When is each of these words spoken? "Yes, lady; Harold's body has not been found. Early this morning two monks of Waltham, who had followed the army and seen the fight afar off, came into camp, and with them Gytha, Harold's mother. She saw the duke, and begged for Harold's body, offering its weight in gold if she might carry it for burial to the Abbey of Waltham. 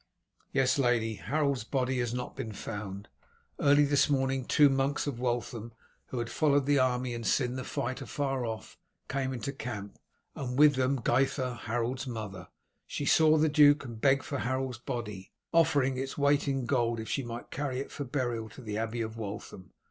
"Yes, 0.51 0.79
lady; 0.79 1.13
Harold's 1.13 1.63
body 1.63 1.99
has 1.99 2.11
not 2.11 2.35
been 2.35 2.53
found. 2.53 3.07
Early 3.59 3.85
this 3.85 4.09
morning 4.09 4.45
two 4.45 4.67
monks 4.67 5.05
of 5.05 5.19
Waltham, 5.19 5.73
who 6.07 6.17
had 6.17 6.31
followed 6.31 6.65
the 6.65 6.79
army 6.79 7.13
and 7.13 7.23
seen 7.23 7.55
the 7.55 7.63
fight 7.63 8.01
afar 8.01 8.43
off, 8.43 8.79
came 9.07 9.31
into 9.31 9.53
camp, 9.53 9.99
and 10.33 10.57
with 10.57 10.73
them 10.73 11.03
Gytha, 11.03 11.55
Harold's 11.55 12.07
mother. 12.07 12.47
She 12.87 13.05
saw 13.05 13.37
the 13.37 13.47
duke, 13.47 13.85
and 13.85 14.01
begged 14.01 14.23
for 14.23 14.39
Harold's 14.39 14.79
body, 14.79 15.31
offering 15.53 15.97
its 15.97 16.17
weight 16.17 16.47
in 16.47 16.65
gold 16.65 16.99
if 16.99 17.07
she 17.07 17.21
might 17.21 17.51
carry 17.51 17.79
it 17.79 17.91
for 17.91 18.03
burial 18.03 18.49
to 18.49 18.61
the 18.63 18.79
Abbey 18.79 19.01
of 19.01 19.17
Waltham. 19.17 19.71